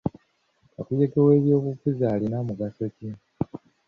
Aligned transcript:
Kakuyege 0.73 1.17
w'ebyobufuzi 1.25 2.03
alina 2.13 2.37
mugaso 2.47 2.83
ki? 2.95 3.07